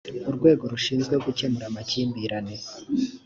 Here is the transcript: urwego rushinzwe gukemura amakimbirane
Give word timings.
urwego 0.29 0.63
rushinzwe 0.73 1.15
gukemura 1.25 1.65
amakimbirane 1.67 2.55